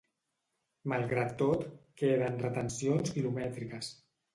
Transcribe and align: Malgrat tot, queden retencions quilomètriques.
Malgrat 0.93 1.37
tot, 1.43 1.69
queden 2.03 2.43
retencions 2.49 3.17
quilomètriques. 3.19 3.97